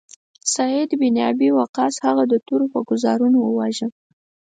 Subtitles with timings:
[0.53, 3.87] سعد بن ابی وقاص هغه د تورو په ګوزارونو وواژه.